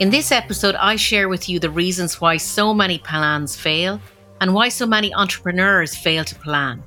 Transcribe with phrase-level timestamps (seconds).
[0.00, 4.00] In this episode, I share with you the reasons why so many plans fail
[4.40, 6.82] and why so many entrepreneurs fail to plan.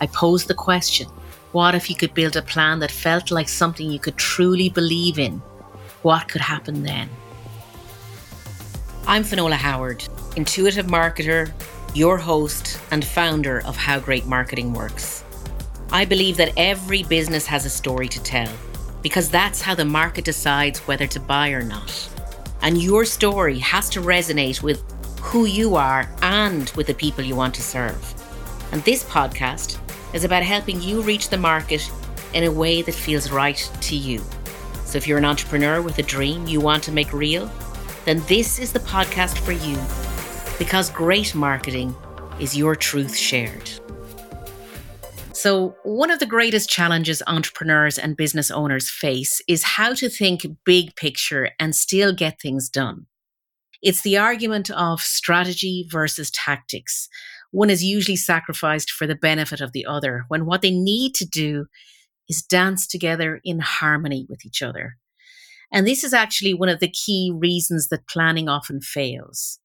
[0.00, 1.08] I pose the question
[1.50, 5.18] what if you could build a plan that felt like something you could truly believe
[5.18, 5.42] in?
[6.02, 7.10] What could happen then?
[9.08, 10.06] I'm Finola Howard,
[10.36, 11.50] intuitive marketer,
[11.94, 15.24] your host, and founder of How Great Marketing Works.
[15.90, 18.52] I believe that every business has a story to tell
[19.02, 22.08] because that's how the market decides whether to buy or not.
[22.62, 24.82] And your story has to resonate with
[25.20, 28.14] who you are and with the people you want to serve.
[28.72, 29.78] And this podcast
[30.14, 31.90] is about helping you reach the market
[32.34, 34.22] in a way that feels right to you.
[34.84, 37.50] So if you're an entrepreneur with a dream you want to make real,
[38.04, 39.76] then this is the podcast for you
[40.58, 41.94] because great marketing
[42.38, 43.70] is your truth shared.
[45.34, 50.46] So, one of the greatest challenges entrepreneurs and business owners face is how to think
[50.64, 53.06] big picture and still get things done.
[53.82, 57.08] It's the argument of strategy versus tactics.
[57.50, 61.24] One is usually sacrificed for the benefit of the other when what they need to
[61.24, 61.66] do
[62.28, 64.96] is dance together in harmony with each other.
[65.72, 69.58] And this is actually one of the key reasons that planning often fails.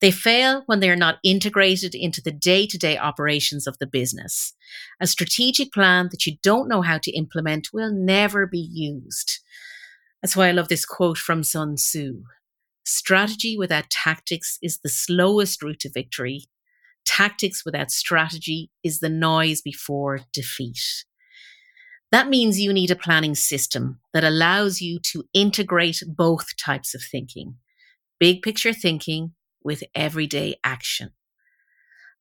[0.00, 3.86] They fail when they are not integrated into the day to day operations of the
[3.86, 4.54] business.
[5.00, 9.40] A strategic plan that you don't know how to implement will never be used.
[10.22, 12.22] That's why I love this quote from Sun Tzu
[12.84, 16.44] Strategy without tactics is the slowest route to victory.
[17.04, 21.04] Tactics without strategy is the noise before defeat.
[22.10, 27.02] That means you need a planning system that allows you to integrate both types of
[27.02, 27.56] thinking
[28.18, 31.10] big picture thinking with everyday action.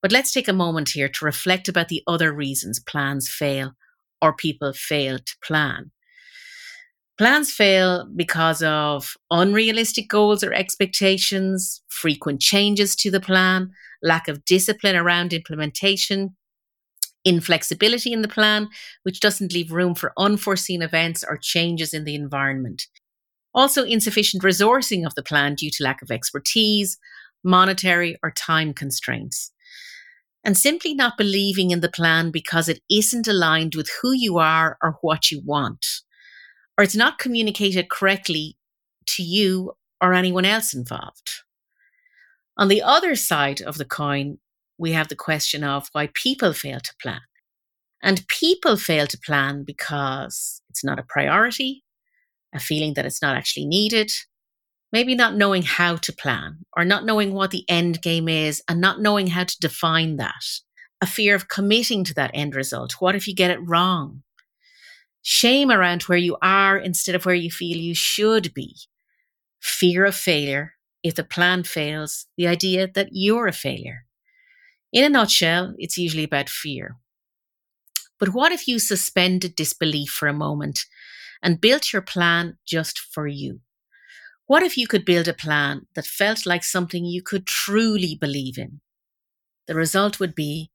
[0.02, 3.73] But let's take a moment here to reflect about the other reasons plans fail
[4.22, 5.92] or people fail to plan.
[7.17, 14.45] Plans fail because of unrealistic goals or expectations, frequent changes to the plan, lack of
[14.45, 16.38] discipline around implementation,
[17.26, 18.70] inflexibility in the plan,
[19.04, 22.88] which doesn't leave room for unforeseen events or changes in the environment.
[23.54, 26.98] Also, insufficient resourcing of the plan due to lack of expertise,
[27.44, 29.52] monetary, or time constraints.
[30.44, 34.77] And simply not believing in the plan because it isn't aligned with who you are
[34.82, 35.86] or what you want,
[36.77, 38.58] or it's not communicated correctly
[39.08, 41.32] to you or anyone else involved.
[42.58, 44.38] On the other side of the coin,
[44.77, 47.21] we have the question of why people fail to plan.
[48.02, 51.83] And people fail to plan because it's not a priority,
[52.54, 54.10] a feeling that it's not actually needed,
[54.92, 58.82] maybe not knowing how to plan or not knowing what the end game is and
[58.82, 60.44] not knowing how to define that.
[61.02, 62.94] A fear of committing to that end result.
[63.00, 64.23] What if you get it wrong?
[65.22, 68.76] Shame around where you are instead of where you feel you should be.
[69.61, 70.73] Fear of failure.
[71.04, 74.06] If the plan fails, the idea that you're a failure.
[74.92, 76.98] In a nutshell, it's usually about fear.
[78.20, 80.86] But what if you suspended disbelief for a moment
[81.42, 83.61] and built your plan just for you?
[84.49, 88.58] What if you could build a plan that felt like something you could truly believe
[88.58, 88.82] in?
[89.67, 90.71] The result would be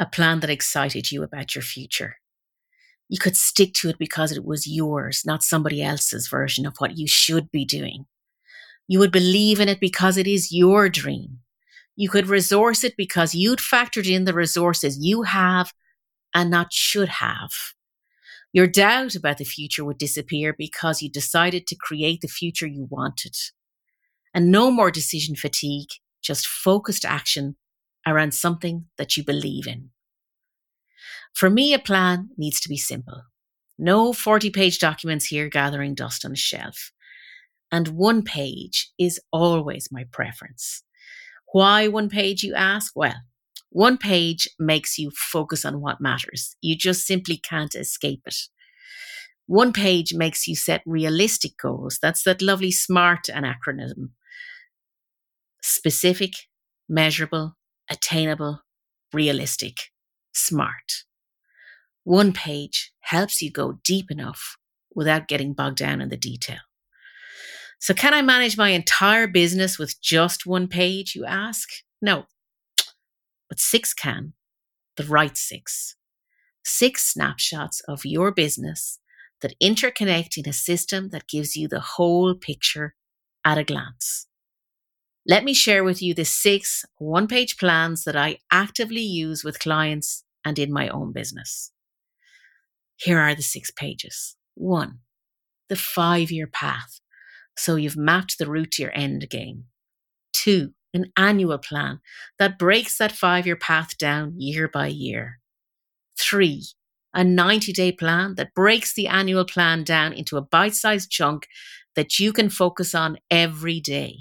[0.00, 2.16] a plan that excited you about your future.
[3.08, 6.98] You could stick to it because it was yours, not somebody else's version of what
[6.98, 8.06] you should be doing.
[8.88, 11.38] You would believe in it because it is your dream.
[11.94, 15.72] You could resource it because you'd factored in the resources you have
[16.34, 17.75] and not should have.
[18.56, 22.86] Your doubt about the future would disappear because you decided to create the future you
[22.90, 23.36] wanted.
[24.32, 25.90] And no more decision fatigue,
[26.22, 27.56] just focused action
[28.06, 29.90] around something that you believe in.
[31.34, 33.24] For me, a plan needs to be simple.
[33.78, 36.92] No 40 page documents here gathering dust on a shelf.
[37.70, 40.82] And one page is always my preference.
[41.52, 42.92] Why one page, you ask?
[42.96, 43.16] Well,
[43.76, 46.56] one page makes you focus on what matters.
[46.62, 48.34] You just simply can't escape it.
[49.44, 51.98] One page makes you set realistic goals.
[52.00, 54.12] That's that lovely SMART acronym
[55.62, 56.30] specific,
[56.88, 57.58] measurable,
[57.90, 58.60] attainable,
[59.12, 59.74] realistic,
[60.32, 61.04] SMART.
[62.02, 64.56] One page helps you go deep enough
[64.94, 66.60] without getting bogged down in the detail.
[67.78, 71.68] So, can I manage my entire business with just one page, you ask?
[72.00, 72.24] No,
[73.48, 74.34] but six can,
[74.96, 75.96] the right six.
[76.64, 79.00] Six snapshots of your business
[79.42, 82.94] that interconnect in a system that gives you the whole picture
[83.44, 84.26] at a glance.
[85.28, 89.60] Let me share with you the six one page plans that I actively use with
[89.60, 91.72] clients and in my own business.
[92.96, 94.36] Here are the six pages.
[94.54, 95.00] One,
[95.68, 96.90] the five year path
[97.56, 99.66] So you've mapped the route to your end game.
[100.32, 102.00] Two, an annual plan
[102.38, 105.38] that breaks that five year path down year by year.
[106.18, 106.64] Three,
[107.14, 111.46] a 90 day plan that breaks the annual plan down into a bite sized chunk
[111.94, 114.16] that you can focus on every day.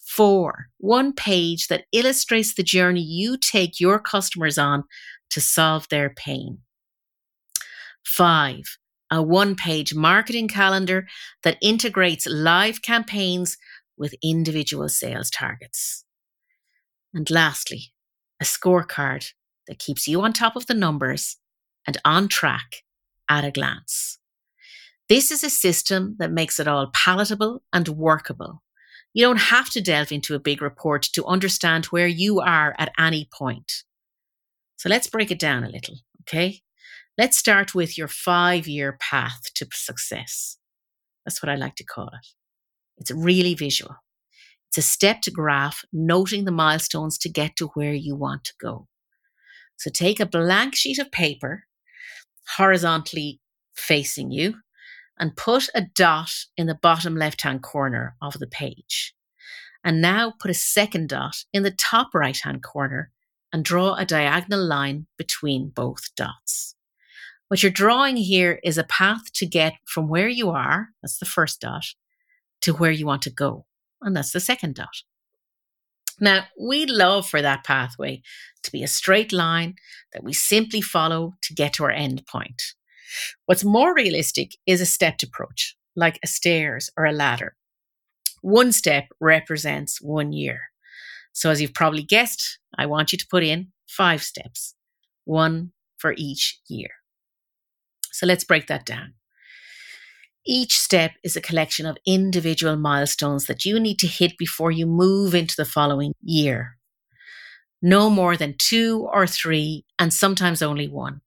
[0.00, 4.84] Four, one page that illustrates the journey you take your customers on
[5.30, 6.58] to solve their pain.
[8.04, 8.64] Five,
[9.10, 11.06] a one page marketing calendar
[11.44, 13.56] that integrates live campaigns
[14.02, 16.04] with individual sales targets.
[17.14, 17.92] And lastly,
[18.40, 19.32] a scorecard
[19.68, 21.36] that keeps you on top of the numbers
[21.86, 22.82] and on track
[23.30, 24.18] at a glance.
[25.08, 28.64] This is a system that makes it all palatable and workable.
[29.14, 32.92] You don't have to delve into a big report to understand where you are at
[32.98, 33.84] any point.
[34.78, 36.60] So let's break it down a little, okay?
[37.16, 40.56] Let's start with your five year path to success.
[41.24, 42.41] That's what I like to call it.
[43.02, 43.96] It's really visual.
[44.68, 48.54] It's a step to graph, noting the milestones to get to where you want to
[48.60, 48.86] go.
[49.76, 51.64] So take a blank sheet of paper,
[52.56, 53.40] horizontally
[53.74, 54.54] facing you,
[55.18, 59.16] and put a dot in the bottom left hand corner of the page.
[59.82, 63.10] And now put a second dot in the top right hand corner
[63.52, 66.76] and draw a diagonal line between both dots.
[67.48, 71.26] What you're drawing here is a path to get from where you are, that's the
[71.26, 71.84] first dot,
[72.62, 73.66] to where you want to go,
[74.00, 75.02] and that's the second dot.
[76.20, 78.22] Now, we'd love for that pathway
[78.62, 79.74] to be a straight line
[80.12, 82.62] that we simply follow to get to our end point.
[83.46, 87.56] What's more realistic is a stepped approach, like a stairs or a ladder.
[88.40, 90.60] One step represents one year.
[91.32, 94.74] So, as you've probably guessed, I want you to put in five steps,
[95.24, 96.90] one for each year.
[98.10, 99.14] So, let's break that down.
[100.44, 104.86] Each step is a collection of individual milestones that you need to hit before you
[104.86, 106.78] move into the following year.
[107.80, 111.20] No more than two or three, and sometimes only one.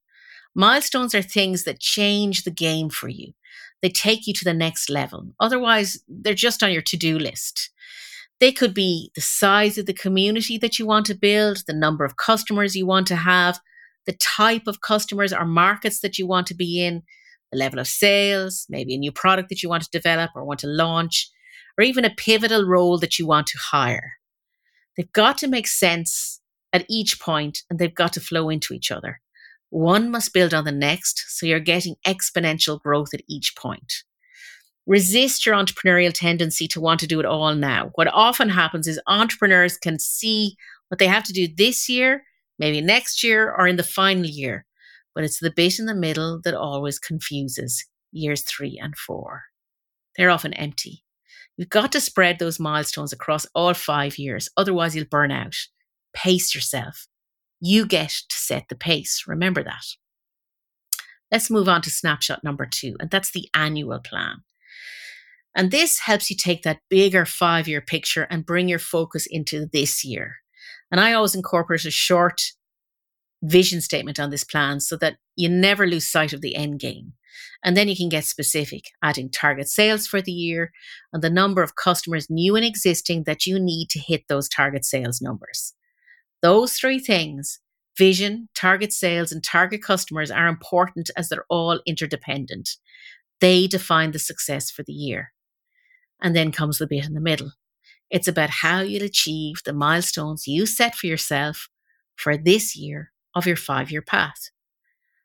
[0.54, 3.34] Milestones are things that change the game for you.
[3.82, 5.34] They take you to the next level.
[5.40, 7.70] Otherwise, they're just on your to do list.
[8.40, 12.04] They could be the size of the community that you want to build, the number
[12.04, 13.60] of customers you want to have,
[14.06, 17.04] the type of customers or markets that you want to be in,
[17.51, 20.59] the level of sales, maybe a new product that you want to develop or want
[20.62, 21.30] to launch,
[21.77, 24.13] or even a pivotal role that you want to hire.
[24.95, 26.39] They've got to make sense
[26.74, 29.21] at each point and they've got to flow into each other.
[29.69, 34.03] One must build on the next, so you're getting exponential growth at each point.
[34.88, 37.92] Resist your entrepreneurial tendency to want to do it all now.
[37.95, 40.56] What often happens is entrepreneurs can see
[40.89, 42.24] what they have to do this year,
[42.59, 44.65] maybe next year, or in the final year,
[45.16, 49.44] but it's the bit in the middle that always confuses years three and four.
[50.18, 51.04] They're often empty.
[51.58, 55.56] You've got to spread those milestones across all five years, otherwise, you'll burn out.
[56.14, 57.08] Pace yourself.
[57.62, 59.24] You get to set the pace.
[59.26, 59.86] Remember that.
[61.32, 64.44] Let's move on to snapshot number two, and that's the annual plan.
[65.56, 69.68] And this helps you take that bigger five year picture and bring your focus into
[69.72, 70.36] this year.
[70.92, 72.42] And I always incorporate a short
[73.50, 77.13] vision statement on this plan so that you never lose sight of the end game.
[77.63, 80.71] And then you can get specific, adding target sales for the year
[81.11, 84.85] and the number of customers, new and existing, that you need to hit those target
[84.85, 85.73] sales numbers.
[86.42, 87.59] Those three things
[87.97, 92.71] vision, target sales, and target customers are important as they're all interdependent.
[93.40, 95.31] They define the success for the year.
[96.21, 97.52] And then comes the bit in the middle.
[98.09, 101.69] It's about how you'll achieve the milestones you set for yourself
[102.16, 104.49] for this year of your five year path.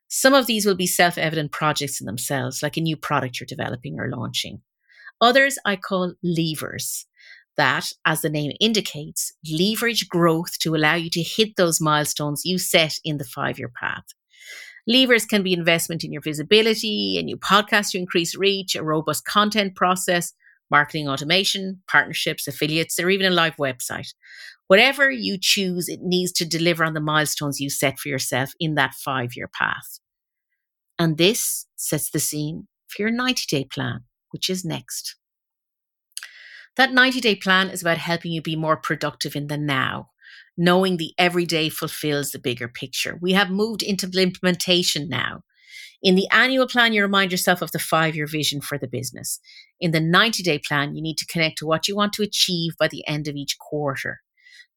[0.07, 3.47] Some of these will be self evident projects in themselves, like a new product you're
[3.47, 4.61] developing or launching.
[5.21, 7.05] Others I call levers
[7.57, 12.57] that, as the name indicates, leverage growth to allow you to hit those milestones you
[12.57, 14.03] set in the five year path.
[14.87, 19.25] Levers can be investment in your visibility, a new podcast to increase reach, a robust
[19.25, 20.33] content process,
[20.71, 24.13] marketing automation, partnerships, affiliates, or even a live website.
[24.67, 28.75] Whatever you choose, it needs to deliver on the milestones you set for yourself in
[28.75, 29.99] that five year path.
[30.97, 35.15] And this sets the scene for your 90 day plan, which is next.
[36.77, 40.09] That 90 day plan is about helping you be more productive in the now,
[40.57, 43.17] knowing the everyday fulfills the bigger picture.
[43.21, 45.43] We have moved into implementation now.
[46.03, 49.39] In the annual plan, you remind yourself of the five year vision for the business.
[49.79, 52.73] In the 90 day plan, you need to connect to what you want to achieve
[52.79, 54.21] by the end of each quarter.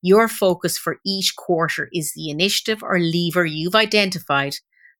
[0.02, 4.56] Your focus for each quarter is the initiative or lever you've identified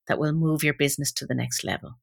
[0.08, 1.98] that will move your business to the next level.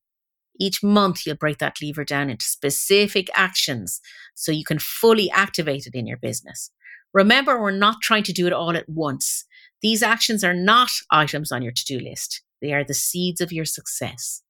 [0.59, 4.01] Each month, you'll break that lever down into specific actions
[4.35, 6.69] so you can fully activate it in your business.
[7.13, 9.45] Remember, we're not trying to do it all at once.
[9.81, 13.51] These actions are not items on your to do list, they are the seeds of
[13.51, 14.43] your success.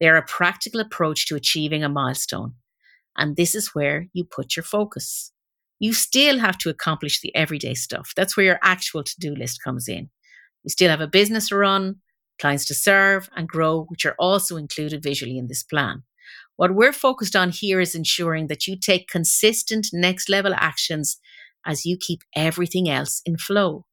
[0.00, 2.54] They are a practical approach to achieving a milestone.
[3.16, 5.32] And this is where you put your focus.
[5.78, 8.12] You still have to accomplish the everyday stuff.
[8.16, 10.10] That's where your actual to do list comes in.
[10.62, 11.96] You still have a business to run,
[12.40, 16.02] clients to serve and grow, which are also included visually in this plan.
[16.56, 21.18] What we're focused on here is ensuring that you take consistent next level actions
[21.66, 23.86] as you keep everything else in flow.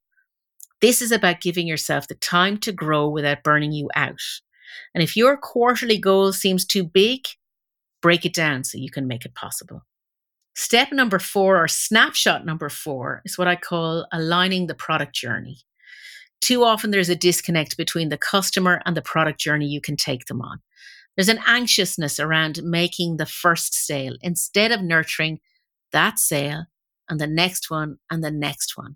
[0.82, 4.22] This is about giving yourself the time to grow without burning you out.
[4.96, 7.28] And if your quarterly goal seems too big,
[8.02, 9.84] break it down so you can make it possible.
[10.56, 15.60] Step number four, or snapshot number four, is what I call aligning the product journey.
[16.42, 20.26] Too often there's a disconnect between the customer and the product journey you can take
[20.26, 20.60] them on.
[21.16, 25.40] There's an anxiousness around making the first sale instead of nurturing
[25.92, 26.66] that sale
[27.08, 28.96] and the next one and the next one.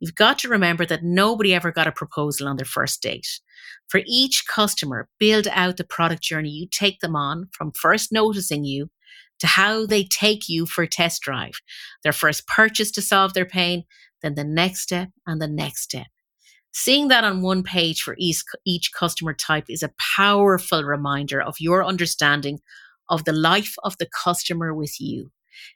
[0.00, 3.40] You've got to remember that nobody ever got a proposal on their first date.
[3.88, 8.64] For each customer, build out the product journey you take them on from first noticing
[8.64, 8.90] you
[9.38, 11.60] to how they take you for a test drive,
[12.02, 13.84] their first purchase to solve their pain,
[14.22, 16.06] then the next step and the next step.
[16.72, 21.56] Seeing that on one page for each, each customer type is a powerful reminder of
[21.60, 22.60] your understanding
[23.10, 25.30] of the life of the customer with you.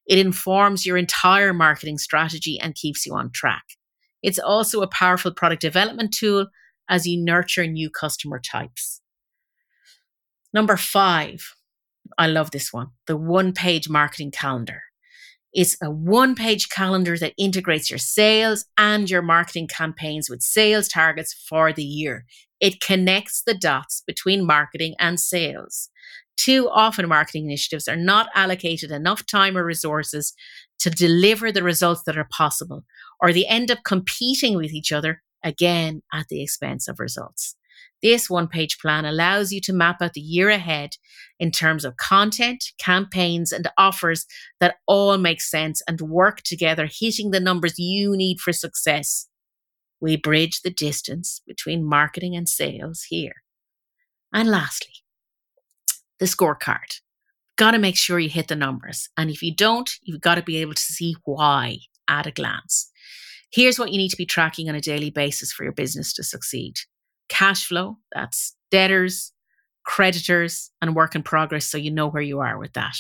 [0.07, 3.65] It informs your entire marketing strategy and keeps you on track.
[4.27, 6.49] It's also a powerful product development tool
[6.89, 9.01] as you nurture new customer types.
[10.53, 11.55] Number five,
[12.19, 14.83] I love this one the one page marketing calendar.
[15.53, 20.89] It's a one page calendar that integrates your sales and your marketing campaigns with sales
[20.89, 22.25] targets for the year.
[22.59, 25.89] It connects the dots between marketing and sales.
[26.37, 30.35] Too often, marketing initiatives are not allocated enough time or resources
[30.79, 32.85] to deliver the results that are possible,
[33.21, 37.57] or they end up competing with each other again at the expense of results.
[38.03, 40.91] This one page plan allows you to map out the year ahead
[41.39, 44.27] in terms of content, campaigns, and offers
[44.61, 49.29] that all make sense and work together, hitting the numbers you need for success.
[50.01, 53.43] We bridge the distance between marketing and sales here.
[54.33, 54.93] And lastly,
[56.19, 57.01] the scorecard.
[57.57, 59.09] Got to make sure you hit the numbers.
[59.17, 62.91] And if you don't, you've got to be able to see why at a glance.
[63.53, 66.23] Here's what you need to be tracking on a daily basis for your business to
[66.23, 66.75] succeed
[67.29, 69.33] cash flow, that's debtors,
[69.85, 71.67] creditors, and work in progress.
[71.67, 72.97] So you know where you are with that.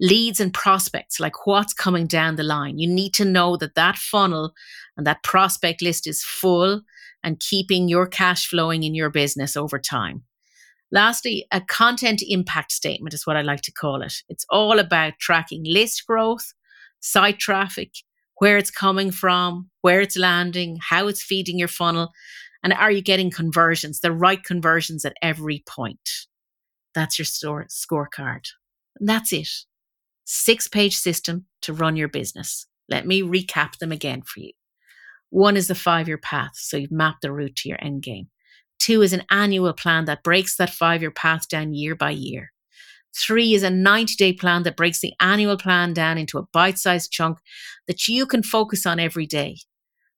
[0.00, 2.78] Leads and prospects, like what's coming down the line.
[2.78, 4.52] You need to know that that funnel
[4.96, 6.82] and that prospect list is full
[7.22, 10.22] and keeping your cash flowing in your business over time.
[10.92, 14.14] Lastly, a content impact statement is what I like to call it.
[14.28, 16.52] It's all about tracking list growth,
[17.00, 17.90] site traffic,
[18.38, 22.12] where it's coming from, where it's landing, how it's feeding your funnel,
[22.62, 26.26] and are you getting conversions, the right conversions at every point?
[26.94, 28.48] That's your store, scorecard.
[28.98, 29.48] And that's it.
[30.24, 32.66] Six page system to run your business.
[32.88, 34.52] Let me recap them again for you.
[35.30, 38.28] One is the five year path, so you've mapped the route to your end game.
[38.86, 42.52] Two is an annual plan that breaks that five year path down year by year.
[43.16, 46.78] Three is a 90 day plan that breaks the annual plan down into a bite
[46.78, 47.38] sized chunk
[47.88, 49.56] that you can focus on every day.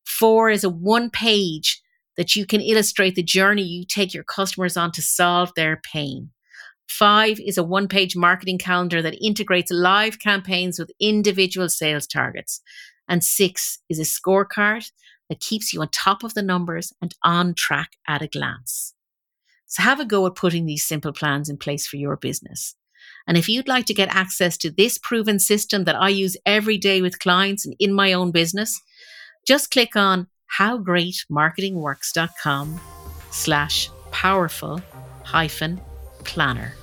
[0.04, 1.80] Four is a one page
[2.18, 6.28] that you can illustrate the journey you take your customers on to solve their pain.
[6.90, 12.60] Five is a one page marketing calendar that integrates live campaigns with individual sales targets.
[13.08, 14.90] And six is a scorecard
[15.28, 18.94] that keeps you on top of the numbers and on track at a glance.
[19.66, 22.74] So have a go at putting these simple plans in place for your business.
[23.26, 26.78] And if you'd like to get access to this proven system that I use every
[26.78, 28.80] day with clients and in my own business,
[29.46, 32.80] just click on howgreatmarketingworks.com
[33.30, 34.80] slash powerful
[35.24, 35.78] hyphen
[36.24, 36.74] planner.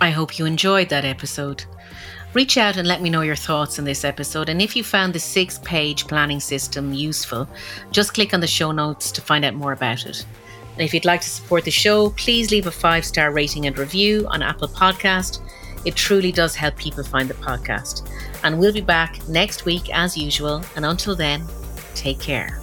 [0.00, 1.64] I hope you enjoyed that episode.
[2.34, 4.48] Reach out and let me know your thoughts on this episode.
[4.48, 7.46] And if you found the six page planning system useful,
[7.90, 10.24] just click on the show notes to find out more about it.
[10.72, 13.76] And if you'd like to support the show, please leave a five star rating and
[13.76, 15.40] review on Apple Podcast.
[15.84, 18.08] It truly does help people find the podcast.
[18.44, 20.64] And we'll be back next week as usual.
[20.74, 21.44] And until then,
[21.94, 22.61] take care.